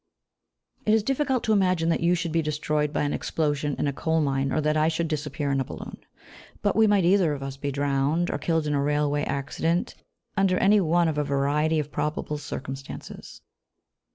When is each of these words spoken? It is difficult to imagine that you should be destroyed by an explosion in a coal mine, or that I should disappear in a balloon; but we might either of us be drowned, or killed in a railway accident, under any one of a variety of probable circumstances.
It 0.87 0.95
is 0.95 1.03
difficult 1.03 1.43
to 1.43 1.53
imagine 1.53 1.89
that 1.89 1.99
you 1.99 2.15
should 2.15 2.31
be 2.31 2.41
destroyed 2.41 2.91
by 2.91 3.03
an 3.03 3.13
explosion 3.13 3.75
in 3.77 3.85
a 3.85 3.93
coal 3.93 4.19
mine, 4.19 4.51
or 4.51 4.59
that 4.59 4.75
I 4.75 4.87
should 4.87 5.07
disappear 5.07 5.51
in 5.51 5.59
a 5.59 5.63
balloon; 5.63 5.97
but 6.63 6.75
we 6.75 6.87
might 6.87 7.05
either 7.05 7.33
of 7.33 7.43
us 7.43 7.55
be 7.55 7.71
drowned, 7.71 8.31
or 8.31 8.39
killed 8.39 8.65
in 8.65 8.73
a 8.73 8.81
railway 8.81 9.21
accident, 9.23 9.93
under 10.35 10.57
any 10.57 10.81
one 10.81 11.07
of 11.07 11.19
a 11.19 11.23
variety 11.23 11.77
of 11.77 11.91
probable 11.91 12.39
circumstances. 12.39 13.41